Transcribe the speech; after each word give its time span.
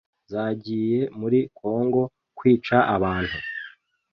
zagiye 0.31 0.99
muri 1.19 1.39
Congo 1.59 2.01
kwica 2.37 2.77
abantu 2.95 3.37